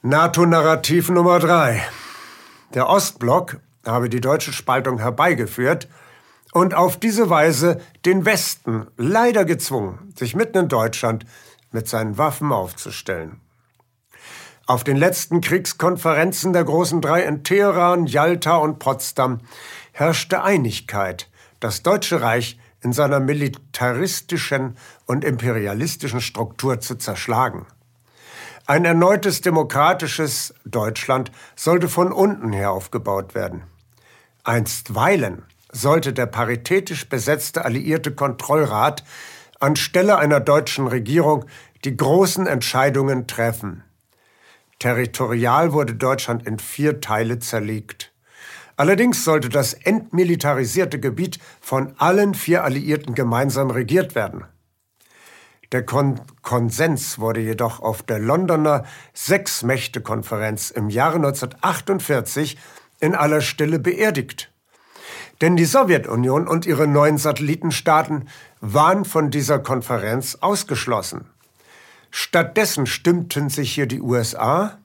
NATO-Narrativ 0.01 1.09
Nummer 1.09 1.39
drei: 1.39 1.85
Der 2.73 2.87
Ostblock 2.87 3.57
habe 3.85 4.09
die 4.09 4.21
deutsche 4.21 4.53
Spaltung 4.53 4.99
herbeigeführt 4.99 5.89
und 6.53 6.73
auf 6.73 6.97
diese 6.97 7.29
Weise 7.29 7.81
den 8.05 8.25
Westen 8.25 8.87
leider 8.95 9.43
gezwungen, 9.43 10.13
sich 10.17 10.35
mitten 10.35 10.57
in 10.57 10.67
Deutschland 10.69 11.25
mit 11.71 11.89
seinen 11.89 12.17
Waffen 12.17 12.53
aufzustellen. 12.53 13.41
Auf 14.65 14.85
den 14.85 14.97
letzten 14.97 15.41
Kriegskonferenzen 15.41 16.53
der 16.53 16.63
großen 16.63 17.01
drei 17.01 17.23
in 17.23 17.43
Teheran, 17.43 18.05
Jalta 18.05 18.55
und 18.57 18.79
Potsdam 18.79 19.39
herrschte 19.91 20.43
Einigkeit, 20.43 21.27
das 21.59 21.83
Deutsche 21.83 22.21
Reich 22.21 22.57
in 22.81 22.93
seiner 22.93 23.19
militaristischen 23.19 24.77
und 25.05 25.23
imperialistischen 25.23 26.21
Struktur 26.21 26.79
zu 26.79 26.95
zerschlagen. 26.95 27.65
Ein 28.65 28.85
erneutes 28.85 29.41
demokratisches 29.41 30.53
Deutschland 30.63 31.31
sollte 31.55 31.89
von 31.89 32.11
unten 32.11 32.53
her 32.53 32.71
aufgebaut 32.71 33.35
werden. 33.35 33.63
Einstweilen 34.43 35.43
sollte 35.71 36.13
der 36.13 36.27
paritätisch 36.27 37.09
besetzte 37.09 37.65
alliierte 37.65 38.13
Kontrollrat 38.13 39.03
anstelle 39.59 40.17
einer 40.17 40.39
deutschen 40.39 40.87
Regierung 40.87 41.45
die 41.83 41.95
großen 41.95 42.47
Entscheidungen 42.47 43.27
treffen. 43.27 43.83
Territorial 44.79 45.73
wurde 45.73 45.95
Deutschland 45.95 46.47
in 46.47 46.59
vier 46.59 47.01
Teile 47.01 47.39
zerlegt. 47.39 48.11
Allerdings 48.79 49.25
sollte 49.25 49.49
das 49.49 49.73
entmilitarisierte 49.73 51.01
Gebiet 51.01 51.37
von 51.59 51.95
allen 51.97 52.33
vier 52.33 52.63
Alliierten 52.63 53.13
gemeinsam 53.13 53.71
regiert 53.71 54.15
werden. 54.15 54.45
Der 55.73 55.85
Kon 55.85 56.21
Konsens 56.43 57.19
wurde 57.19 57.41
jedoch 57.41 57.81
auf 57.81 58.03
der 58.03 58.19
Londoner 58.19 58.85
Sechs-Mächte-Konferenz 59.13 60.71
im 60.71 60.89
Jahre 60.89 61.17
1948 61.17 62.57
in 63.01 63.15
aller 63.15 63.41
Stille 63.41 63.79
beerdigt. 63.79 64.49
Denn 65.41 65.57
die 65.57 65.65
Sowjetunion 65.65 66.47
und 66.47 66.65
ihre 66.65 66.87
neuen 66.87 67.17
Satellitenstaaten 67.17 68.29
waren 68.61 69.03
von 69.03 69.29
dieser 69.29 69.59
Konferenz 69.59 70.37
ausgeschlossen. 70.39 71.25
Stattdessen 72.11 72.85
stimmten 72.85 73.49
sich 73.49 73.73
hier 73.73 73.87
die 73.87 73.99
USA, 73.99 74.79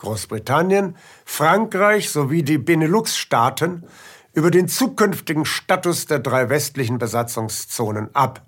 Großbritannien, 0.00 0.96
Frankreich 1.24 2.10
sowie 2.10 2.42
die 2.42 2.58
Benelux-Staaten 2.58 3.84
über 4.32 4.50
den 4.50 4.68
zukünftigen 4.68 5.44
Status 5.44 6.06
der 6.06 6.18
drei 6.18 6.48
westlichen 6.48 6.98
Besatzungszonen 6.98 8.14
ab. 8.14 8.42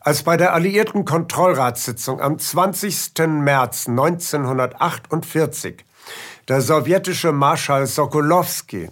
Als 0.00 0.22
bei 0.22 0.36
der 0.36 0.52
alliierten 0.52 1.06
Kontrollratssitzung 1.06 2.20
am 2.20 2.38
20. 2.38 3.12
März 3.26 3.88
1948 3.88 5.84
der 6.48 6.60
sowjetische 6.60 7.32
Marschall 7.32 7.86
Sokolowski 7.86 8.90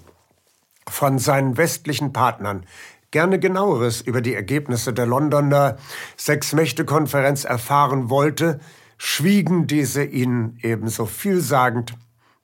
von 0.89 1.19
seinen 1.19 1.59
westlichen 1.59 2.13
Partnern 2.15 2.65
gerne 3.11 3.39
genaueres 3.39 4.01
über 4.01 4.23
die 4.23 4.35
Ergebnisse 4.35 4.93
der 4.95 5.07
Londoner 5.07 5.77
Sechs-Mächte-Konferenz 6.17 7.45
erfahren 7.45 8.09
wollte, 8.09 8.59
schwiegen 9.05 9.67
diese 9.67 10.05
ihn 10.05 10.61
ebenso 10.63 11.07
vielsagend 11.07 11.95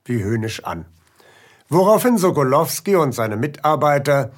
wie 0.05 0.25
höhnisch 0.25 0.65
an. 0.65 0.87
Woraufhin 1.69 2.19
Sokolowski 2.19 2.97
und 2.97 3.13
seine 3.13 3.37
Mitarbeiter 3.37 4.33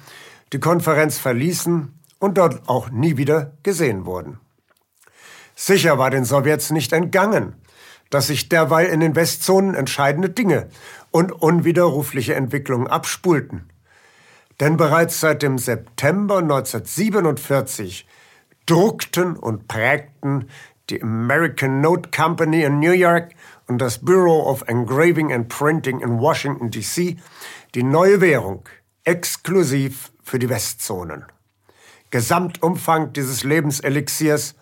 die 0.53 0.59
Konferenz 0.59 1.17
verließen 1.17 1.99
und 2.19 2.37
dort 2.37 2.69
auch 2.69 2.91
nie 2.91 3.17
wieder 3.17 3.53
gesehen 3.63 4.05
wurden. 4.05 4.39
Sicher 5.55 5.97
war 5.97 6.11
den 6.11 6.23
Sowjets 6.23 6.69
nicht 6.69 6.93
entgangen, 6.93 7.55
dass 8.11 8.27
sich 8.27 8.49
derweil 8.49 8.85
in 8.85 8.99
den 8.99 9.15
Westzonen 9.15 9.73
entscheidende 9.73 10.29
Dinge 10.29 10.69
und 11.09 11.31
unwiderrufliche 11.31 12.35
Entwicklungen 12.35 12.85
abspulten. 12.85 13.67
Denn 14.59 14.77
bereits 14.77 15.19
seit 15.21 15.41
dem 15.41 15.57
September 15.57 16.37
1947 16.37 18.05
druckten 18.67 19.35
und 19.35 19.67
prägten 19.67 20.49
die 20.91 21.01
American 21.01 21.81
Note 21.81 22.09
Company 22.11 22.63
in 22.63 22.79
New 22.79 22.91
York 22.91 23.31
und 23.67 23.79
das 23.79 23.99
Bureau 23.99 24.43
of 24.49 24.63
Engraving 24.67 25.31
and 25.31 25.47
Printing 25.47 26.01
in 26.01 26.19
Washington, 26.19 26.69
D.C. 26.69 27.17
die 27.73 27.83
neue 27.83 28.19
Währung 28.19 28.63
exklusiv 29.05 30.11
für 30.21 30.37
die 30.37 30.49
Westzonen. 30.49 31.25
Gesamtumfang 32.09 33.13
dieses 33.13 33.43
Lebenselixiers 33.43 34.55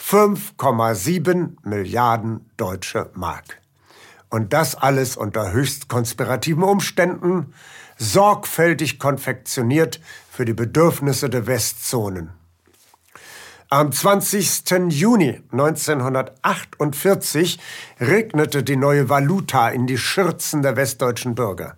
5,7 0.00 1.56
Milliarden 1.64 2.48
deutsche 2.56 3.10
Mark. 3.14 3.60
Und 4.28 4.52
das 4.52 4.76
alles 4.76 5.16
unter 5.16 5.52
höchst 5.52 5.88
konspirativen 5.88 6.62
Umständen, 6.62 7.54
sorgfältig 7.96 8.98
konfektioniert 8.98 10.00
für 10.30 10.44
die 10.44 10.52
Bedürfnisse 10.52 11.28
der 11.28 11.46
Westzonen. 11.46 12.35
Am 13.68 13.90
20. 13.90 14.90
Juni 14.90 15.40
1948 15.50 17.58
regnete 17.98 18.62
die 18.62 18.76
neue 18.76 19.08
Valuta 19.08 19.70
in 19.70 19.88
die 19.88 19.98
Schürzen 19.98 20.62
der 20.62 20.76
westdeutschen 20.76 21.34
Bürger. 21.34 21.74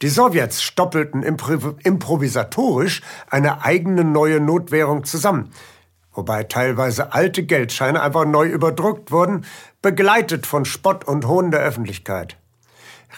Die 0.00 0.08
Sowjets 0.08 0.62
stoppelten 0.62 1.22
improvisatorisch 1.22 3.02
eine 3.28 3.62
eigene 3.62 4.04
neue 4.04 4.40
Notwährung 4.40 5.04
zusammen, 5.04 5.50
wobei 6.14 6.44
teilweise 6.44 7.12
alte 7.12 7.42
Geldscheine 7.42 8.00
einfach 8.00 8.24
neu 8.24 8.46
überdruckt 8.46 9.10
wurden, 9.10 9.44
begleitet 9.82 10.46
von 10.46 10.64
Spott 10.64 11.04
und 11.04 11.26
Hohn 11.26 11.50
der 11.50 11.60
Öffentlichkeit. 11.60 12.38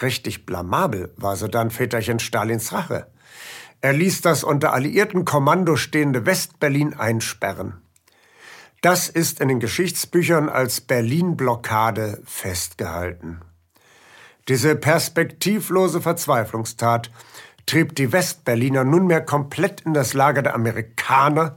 Richtig 0.03 0.47
blamabel 0.47 1.13
war 1.17 1.37
sodann 1.37 1.71
Väterchen 1.71 2.19
Stalins 2.19 2.73
Rache. 2.73 3.07
Er 3.81 3.93
ließ 3.93 4.21
das 4.23 4.43
unter 4.43 4.73
alliierten 4.73 5.25
Kommando 5.25 5.77
stehende 5.77 6.27
Westberlin 6.27 6.95
einsperren. 6.95 7.84
Das 8.85 9.09
ist 9.09 9.41
in 9.41 9.49
den 9.49 9.61
Geschichtsbüchern 9.61 10.51
als 10.51 10.83
Berlin-Blockade 10.83 12.21
festgehalten. 12.27 13.41
Diese 14.47 14.77
perspektivlose 14.77 16.03
Verzweiflungstat 16.03 17.11
trieb 17.65 17.95
die 17.95 18.13
Westberliner 18.13 18.85
nunmehr 18.85 19.23
komplett 19.23 19.81
in 19.81 19.95
das 19.95 20.13
Lager 20.13 20.43
der 20.43 20.55
Amerikaner, 20.55 21.57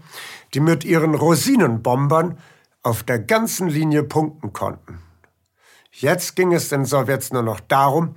die 0.54 0.62
mit 0.62 0.86
ihren 0.86 1.16
Rosinenbombern 1.16 2.38
auf 2.82 3.04
der 3.04 3.20
ganzen 3.20 3.68
Linie 3.68 4.04
punkten 4.04 4.54
konnten. 4.54 5.02
Jetzt 5.92 6.38
ging 6.38 6.54
es 6.54 6.70
den 6.70 6.86
Sowjets 6.86 7.34
nur 7.34 7.44
noch 7.44 7.60
darum, 7.60 8.16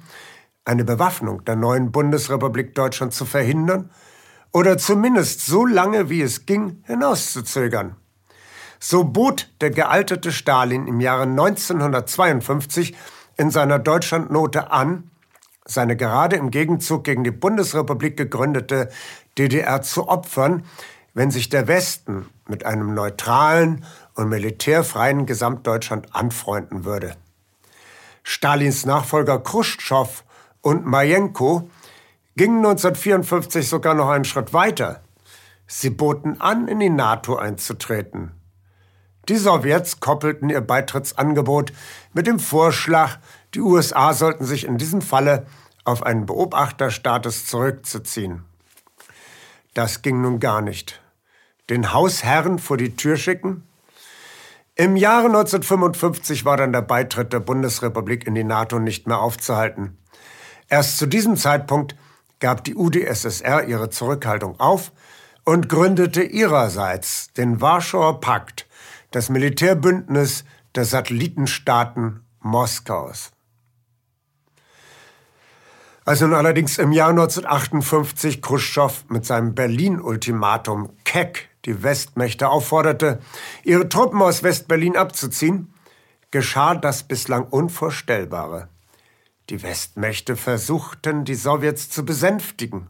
eine 0.65 0.85
Bewaffnung 0.85 1.45
der 1.45 1.57
neuen 1.57 1.91
Bundesrepublik 1.91 2.77
Deutschland 2.77 3.13
zu 3.13 3.25
verhindern 3.25 3.91
oder 4.53 4.79
zumindest 4.79 5.45
so 5.45 5.67
lange 5.67 6.11
wie 6.11 6.23
es 6.23 6.47
ging 6.47 6.85
hinauszuzögern. 6.87 7.97
So 8.83 9.05
bot 9.05 9.51
der 9.61 9.71
gealterte 9.71 10.33
Stalin 10.33 10.87
im 10.87 11.01
Jahre 11.01 11.25
1952 11.25 12.97
in 13.37 13.51
seiner 13.51 13.79
Deutschlandnote 13.79 14.73
an, 14.73 15.11
seine 15.67 15.97
gerade 15.97 16.37
im 16.37 16.51
Gegenzug 16.51 17.05
gegen 17.05 17.23
die 17.23 17.31
Bundesrepublik 17.31 18.17
gegründete 18.17 18.89
DDR 19.37 19.83
zu 19.83 20.09
opfern, 20.09 20.65
wenn 21.13 21.31
sich 21.31 21.51
der 21.51 21.69
Westen 21.69 22.31
mit 22.49 22.65
einem 22.65 22.95
neutralen 22.95 23.85
und 24.15 24.31
militärfreien 24.31 25.27
Gesamtdeutschland 25.27 26.15
anfreunden 26.15 26.87
würde. 26.87 27.17
Stalins 28.23 28.87
Nachfolger 28.87 29.41
Khrushchev 29.41 30.23
und 30.63 30.87
Majenko 30.87 31.69
gingen 32.35 32.59
1954 32.59 33.69
sogar 33.69 33.95
noch 33.95 34.09
einen 34.09 34.25
Schritt 34.25 34.55
weiter. 34.55 35.03
Sie 35.67 35.91
boten 35.91 36.41
an, 36.41 36.67
in 36.67 36.81
die 36.81 36.91
NATO 36.91 37.37
einzutreten. 37.37 38.40
Die 39.31 39.37
Sowjets 39.37 40.01
koppelten 40.01 40.51
ihr 40.51 40.61
Beitrittsangebot 40.61 41.73
mit 42.13 42.27
dem 42.27 42.41
Vorschlag, 42.41 43.19
die 43.55 43.61
USA 43.61 44.13
sollten 44.13 44.45
sich 44.45 44.65
in 44.65 44.77
diesem 44.77 45.03
Falle 45.03 45.47
auf 45.85 46.03
einen 46.03 46.27
Beobachterstatus 46.27 47.47
zurückzuziehen. 47.47 48.43
Das 49.73 50.03
ging 50.03 50.21
nun 50.21 50.41
gar 50.41 50.63
nicht. 50.63 51.01
Den 51.69 51.93
Hausherren 51.93 52.59
vor 52.59 52.77
die 52.77 52.97
Tür 52.97 53.17
schicken? 53.17 53.63
Im 54.75 54.97
Jahre 54.97 55.27
1955 55.27 56.45
war 56.45 56.57
dann 56.57 56.73
der 56.73 56.83
Beitritt 56.83 57.33
der 57.33 57.39
Bundesrepublik 57.39 58.27
in 58.27 58.35
die 58.35 58.43
NATO 58.43 58.81
nicht 58.81 59.07
mehr 59.07 59.21
aufzuhalten. 59.21 59.97
Erst 60.69 60.99
zu 60.99 61.07
diesem 61.07 61.37
Zeitpunkt 61.37 61.95
gab 62.41 62.65
die 62.65 62.75
UdSSR 62.75 63.63
ihre 63.63 63.91
Zurückhaltung 63.91 64.59
auf 64.59 64.91
und 65.45 65.69
gründete 65.69 66.25
ihrerseits 66.25 67.33
den 67.35 67.61
Warschauer 67.61 68.21
Pakt, 68.21 68.67
das 69.11 69.29
Militärbündnis 69.29 70.45
der 70.75 70.85
Satellitenstaaten 70.85 72.25
Moskaus. 72.41 73.33
Als 76.05 76.21
nun 76.21 76.35
allerdings 76.35 76.79
im 76.79 76.93
Jahr 76.93 77.11
1958 77.11 78.41
Khrushchev 78.41 79.05
mit 79.09 79.27
seinem 79.27 79.55
Berlin-Ultimatum 79.55 80.91
keck 81.05 81.49
die 81.67 81.83
Westmächte 81.83 82.49
aufforderte, 82.49 83.21
ihre 83.65 83.89
Truppen 83.89 84.23
aus 84.23 84.43
West-Berlin 84.43 84.97
abzuziehen, 84.97 85.75
geschah 86.31 86.75
das 86.75 87.03
bislang 87.03 87.45
Unvorstellbare. 87.45 88.69
Die 89.51 89.63
Westmächte 89.63 90.37
versuchten, 90.37 91.25
die 91.25 91.35
Sowjets 91.35 91.91
zu 91.91 92.05
besänftigen. 92.05 92.89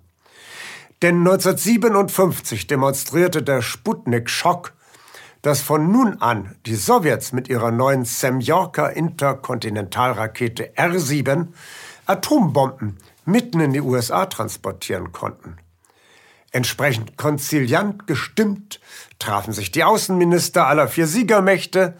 Denn 1.03 1.19
1957 1.19 2.67
demonstrierte 2.67 3.43
der 3.43 3.63
Sputnik-Schock, 3.63 4.75
dass 5.42 5.61
von 5.62 5.90
nun 5.90 6.20
an 6.20 6.55
die 6.66 6.74
Sowjets 6.74 7.33
mit 7.33 7.48
ihrer 7.48 7.70
neuen 7.70 8.05
Semyorka-Interkontinentalrakete 8.05 10.76
R-7 10.76 11.46
Atombomben 12.07 12.98
mitten 13.24 13.61
in 13.61 13.72
die 13.72 13.81
USA 13.81 14.26
transportieren 14.26 15.12
konnten. 15.12 15.57
Entsprechend 16.53 17.16
konziliant 17.16 18.09
gestimmt 18.09 18.81
trafen 19.20 19.53
sich 19.53 19.70
die 19.70 19.85
Außenminister 19.85 20.66
aller 20.66 20.88
vier 20.88 21.07
Siegermächte, 21.07 21.94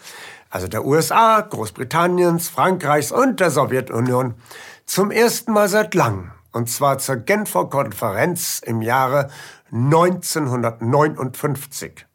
also 0.51 0.67
der 0.67 0.85
USA, 0.85 1.41
Großbritanniens, 1.41 2.49
Frankreichs 2.49 3.13
und 3.13 3.39
der 3.39 3.53
Sowjetunion, 3.53 4.35
zum 4.85 5.13
ersten 5.13 5.53
Mal 5.53 5.69
seit 5.69 5.95
langem, 5.95 6.33
und 6.51 6.69
zwar 6.69 6.99
zur 6.99 7.15
Genfer 7.17 7.67
Konferenz 7.67 8.61
im 8.65 8.83
Jahre 8.83 9.31
1959. 9.71 12.07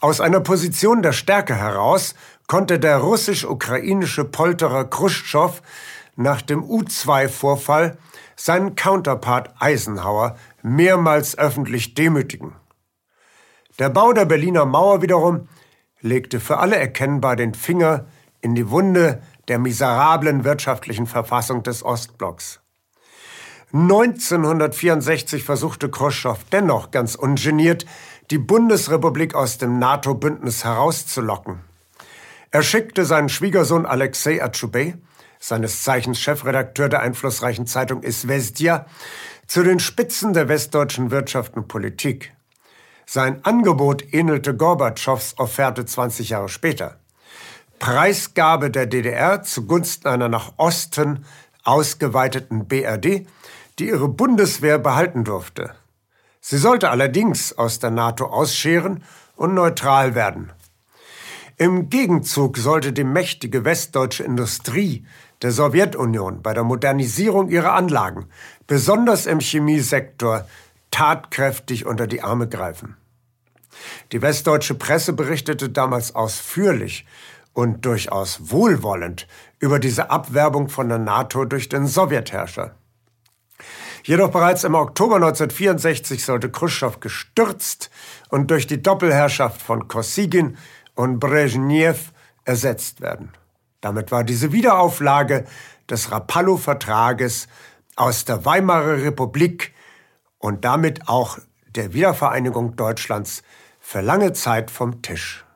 Aus 0.00 0.20
einer 0.20 0.40
Position 0.40 1.02
der 1.02 1.12
Stärke 1.12 1.54
heraus 1.54 2.14
konnte 2.46 2.78
der 2.78 2.98
russisch-ukrainische 2.98 4.24
Polterer 4.24 4.84
Khrushchev 4.84 5.62
nach 6.16 6.42
dem 6.42 6.62
U-2-Vorfall 6.62 7.96
seinen 8.36 8.74
Counterpart 8.74 9.54
Eisenhower 9.58 10.36
mehrmals 10.62 11.38
öffentlich 11.38 11.94
demütigen. 11.94 12.52
Der 13.78 13.90
Bau 13.90 14.12
der 14.12 14.24
Berliner 14.24 14.64
Mauer 14.64 15.02
wiederum 15.02 15.48
legte 16.00 16.38
für 16.38 16.58
alle 16.58 16.76
erkennbar 16.76 17.36
den 17.36 17.54
Finger 17.54 18.06
in 18.40 18.54
die 18.54 18.70
Wunde 18.70 19.22
der 19.48 19.58
miserablen 19.58 20.44
wirtschaftlichen 20.44 21.06
Verfassung 21.06 21.62
des 21.62 21.82
Ostblocks. 21.82 22.60
1964 23.72 25.42
versuchte 25.42 25.90
Khrushchev 25.90 26.44
dennoch 26.52 26.92
ganz 26.92 27.16
ungeniert, 27.16 27.86
die 28.30 28.38
Bundesrepublik 28.38 29.34
aus 29.34 29.58
dem 29.58 29.78
NATO-Bündnis 29.78 30.64
herauszulocken. 30.64 31.60
Er 32.50 32.62
schickte 32.62 33.04
seinen 33.04 33.28
Schwiegersohn 33.28 33.86
Alexei 33.86 34.42
Atschubey 34.42 34.94
seines 35.44 35.82
Zeichens 35.82 36.20
Chefredakteur 36.20 36.88
der 36.88 37.00
einflussreichen 37.00 37.66
Zeitung 37.66 38.02
Isvestia, 38.02 38.86
zu 39.46 39.62
den 39.62 39.78
Spitzen 39.78 40.32
der 40.32 40.48
westdeutschen 40.48 41.10
Wirtschaft 41.10 41.54
und 41.56 41.68
Politik. 41.68 42.32
Sein 43.04 43.44
Angebot 43.44 44.14
ähnelte 44.14 44.56
Gorbatschows 44.56 45.34
Offerte 45.36 45.84
20 45.84 46.30
Jahre 46.30 46.48
später. 46.48 46.98
Preisgabe 47.78 48.70
der 48.70 48.86
DDR 48.86 49.42
zugunsten 49.42 50.08
einer 50.08 50.30
nach 50.30 50.52
Osten 50.56 51.26
ausgeweiteten 51.64 52.66
BRD, 52.66 53.26
die 53.78 53.88
ihre 53.88 54.08
Bundeswehr 54.08 54.78
behalten 54.78 55.24
durfte. 55.24 55.74
Sie 56.46 56.58
sollte 56.58 56.90
allerdings 56.90 57.56
aus 57.56 57.78
der 57.78 57.90
NATO 57.90 58.26
ausscheren 58.26 59.02
und 59.34 59.54
neutral 59.54 60.14
werden. 60.14 60.52
Im 61.56 61.88
Gegenzug 61.88 62.58
sollte 62.58 62.92
die 62.92 63.02
mächtige 63.02 63.64
westdeutsche 63.64 64.24
Industrie 64.24 65.06
der 65.40 65.52
Sowjetunion 65.52 66.42
bei 66.42 66.52
der 66.52 66.62
Modernisierung 66.62 67.48
ihrer 67.48 67.72
Anlagen, 67.72 68.26
besonders 68.66 69.24
im 69.24 69.40
Chemiesektor, 69.40 70.46
tatkräftig 70.90 71.86
unter 71.86 72.06
die 72.06 72.20
Arme 72.20 72.46
greifen. 72.46 72.98
Die 74.12 74.20
westdeutsche 74.20 74.74
Presse 74.74 75.14
berichtete 75.14 75.70
damals 75.70 76.14
ausführlich 76.14 77.06
und 77.54 77.86
durchaus 77.86 78.50
wohlwollend 78.50 79.26
über 79.60 79.78
diese 79.78 80.10
Abwerbung 80.10 80.68
von 80.68 80.90
der 80.90 80.98
NATO 80.98 81.46
durch 81.46 81.70
den 81.70 81.86
Sowjetherrscher. 81.86 82.74
Jedoch 84.06 84.30
bereits 84.30 84.64
im 84.64 84.74
Oktober 84.74 85.16
1964 85.16 86.24
sollte 86.24 86.50
Khrushchev 86.50 87.00
gestürzt 87.00 87.90
und 88.28 88.50
durch 88.50 88.66
die 88.66 88.82
Doppelherrschaft 88.82 89.62
von 89.62 89.88
Kosygin 89.88 90.58
und 90.94 91.20
Brezhnev 91.20 92.12
ersetzt 92.44 93.00
werden. 93.00 93.32
Damit 93.80 94.12
war 94.12 94.22
diese 94.22 94.52
Wiederauflage 94.52 95.46
des 95.88 96.12
Rapallo-Vertrages 96.12 97.48
aus 97.96 98.26
der 98.26 98.44
Weimarer 98.44 99.02
Republik 99.02 99.72
und 100.38 100.66
damit 100.66 101.08
auch 101.08 101.38
der 101.74 101.94
Wiedervereinigung 101.94 102.76
Deutschlands 102.76 103.42
für 103.80 104.02
lange 104.02 104.34
Zeit 104.34 104.70
vom 104.70 105.00
Tisch. 105.00 105.46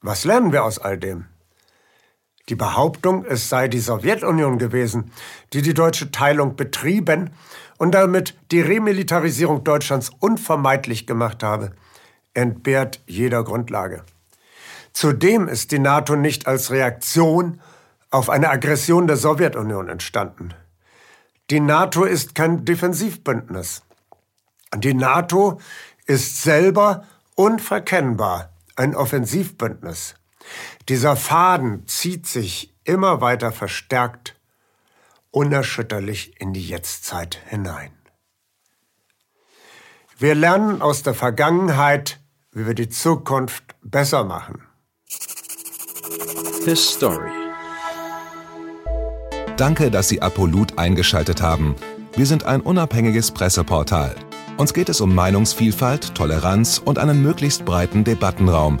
Was 0.00 0.24
lernen 0.24 0.50
wir 0.50 0.64
aus 0.64 0.80
all 0.80 0.98
dem? 0.98 1.31
Die 2.52 2.56
Behauptung, 2.56 3.24
es 3.24 3.48
sei 3.48 3.66
die 3.66 3.80
Sowjetunion 3.80 4.58
gewesen, 4.58 5.10
die 5.54 5.62
die 5.62 5.72
deutsche 5.72 6.10
Teilung 6.10 6.54
betrieben 6.54 7.30
und 7.78 7.94
damit 7.94 8.34
die 8.50 8.60
Remilitarisierung 8.60 9.64
Deutschlands 9.64 10.10
unvermeidlich 10.20 11.06
gemacht 11.06 11.42
habe, 11.42 11.72
entbehrt 12.34 13.00
jeder 13.06 13.42
Grundlage. 13.42 14.04
Zudem 14.92 15.48
ist 15.48 15.72
die 15.72 15.78
NATO 15.78 16.14
nicht 16.14 16.46
als 16.46 16.70
Reaktion 16.70 17.58
auf 18.10 18.28
eine 18.28 18.50
Aggression 18.50 19.06
der 19.06 19.16
Sowjetunion 19.16 19.88
entstanden. 19.88 20.52
Die 21.48 21.60
NATO 21.60 22.04
ist 22.04 22.34
kein 22.34 22.66
Defensivbündnis. 22.66 23.80
Die 24.76 24.92
NATO 24.92 25.58
ist 26.04 26.42
selber 26.42 27.04
unverkennbar 27.34 28.50
ein 28.76 28.94
Offensivbündnis. 28.94 30.16
Dieser 30.88 31.16
Faden 31.16 31.86
zieht 31.86 32.26
sich 32.26 32.74
immer 32.84 33.20
weiter 33.20 33.52
verstärkt, 33.52 34.36
unerschütterlich 35.30 36.40
in 36.40 36.52
die 36.52 36.66
Jetztzeit 36.66 37.38
hinein. 37.48 37.92
Wir 40.18 40.34
lernen 40.34 40.82
aus 40.82 41.02
der 41.02 41.14
Vergangenheit, 41.14 42.20
wie 42.52 42.66
wir 42.66 42.74
die 42.74 42.88
Zukunft 42.88 43.74
besser 43.82 44.24
machen. 44.24 44.62
His 46.64 46.90
Story. 46.90 47.30
Danke, 49.56 49.90
dass 49.90 50.08
Sie 50.08 50.22
Apolut 50.22 50.78
eingeschaltet 50.78 51.42
haben. 51.42 51.76
Wir 52.14 52.26
sind 52.26 52.44
ein 52.44 52.60
unabhängiges 52.60 53.30
Presseportal. 53.30 54.14
Uns 54.58 54.74
geht 54.74 54.88
es 54.88 55.00
um 55.00 55.14
Meinungsvielfalt, 55.14 56.14
Toleranz 56.14 56.78
und 56.78 56.98
einen 56.98 57.22
möglichst 57.22 57.64
breiten 57.64 58.04
Debattenraum, 58.04 58.80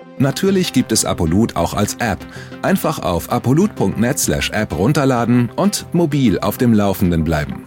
Natürlich 0.21 0.71
gibt 0.71 0.91
es 0.91 1.03
Apolut 1.03 1.55
auch 1.55 1.73
als 1.73 1.95
App. 1.95 2.19
Einfach 2.61 2.99
auf 2.99 3.31
apolut.net/app 3.31 4.77
runterladen 4.77 5.49
und 5.55 5.87
mobil 5.93 6.39
auf 6.39 6.59
dem 6.59 6.73
Laufenden 6.73 7.23
bleiben. 7.23 7.63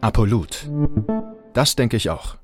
Apolut. 0.00 0.70
Das 1.52 1.74
denke 1.74 1.96
ich 1.96 2.08
auch. 2.08 2.39